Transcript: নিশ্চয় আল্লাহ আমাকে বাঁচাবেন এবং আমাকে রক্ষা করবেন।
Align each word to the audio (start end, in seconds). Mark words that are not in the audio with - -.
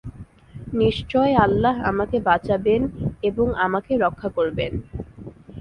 নিশ্চয় 0.73 1.31
আল্লাহ 1.37 1.75
আমাকে 1.91 2.17
বাঁচাবেন 2.21 2.81
এবং 3.23 3.47
আমাকে 3.65 3.91
রক্ষা 3.97 4.29
করবেন। 4.37 4.71